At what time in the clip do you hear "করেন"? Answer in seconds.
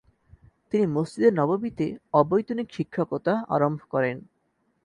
3.93-4.17